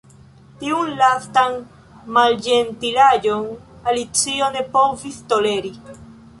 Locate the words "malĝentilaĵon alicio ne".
2.17-4.67